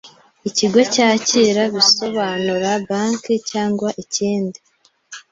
[0.49, 4.59] Ikigo cyakira bisobanura banki cyangwa ikindi